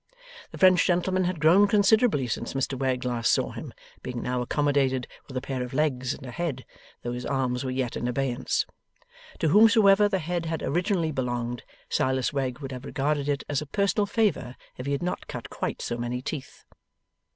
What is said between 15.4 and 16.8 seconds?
quite so many teeth.